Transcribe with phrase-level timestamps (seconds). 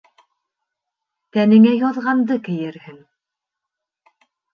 [1.37, 2.97] Тәнеңә яҙғанды кейерһең.